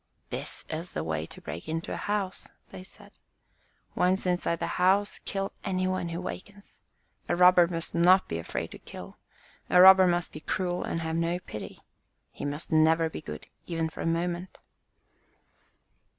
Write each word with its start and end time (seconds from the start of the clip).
"This 0.31 0.65
is 0.67 0.93
the 0.93 1.03
way 1.03 1.27
to 1.27 1.41
break 1.41 1.69
into 1.69 1.93
a 1.93 1.95
house," 1.95 2.49
they 2.71 2.81
said. 2.81 3.11
"Once 3.93 4.25
inside 4.25 4.55
the 4.57 4.81
house 4.81 5.19
kill 5.25 5.51
any 5.63 5.87
one 5.87 6.09
who 6.09 6.19
wakens. 6.19 6.79
A 7.29 7.35
robber 7.35 7.67
must 7.67 7.93
not 7.93 8.27
be 8.27 8.39
afraid 8.39 8.71
to 8.71 8.79
kill. 8.79 9.19
A 9.69 9.79
robber 9.79 10.07
must 10.07 10.31
be 10.31 10.39
cruel 10.39 10.83
and 10.83 11.01
have 11.01 11.17
no 11.17 11.37
pity. 11.37 11.81
He 12.31 12.45
must 12.45 12.71
never 12.71 13.11
be 13.11 13.21
good, 13.21 13.45
even 13.67 13.89
for 13.89 14.01
a 14.01 14.07
moment." 14.07 14.57